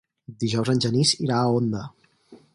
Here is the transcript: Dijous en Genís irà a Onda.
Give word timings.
Dijous 0.43 0.71
en 0.73 0.81
Genís 0.85 1.13
irà 1.27 1.39
a 1.43 1.53
Onda. 1.61 1.85